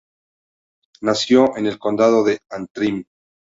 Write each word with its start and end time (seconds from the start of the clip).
Nació 1.01 1.55
en 1.57 1.67
el 1.67 1.77
Condado 1.77 2.23
de 2.23 2.39
Antrim. 2.49 3.03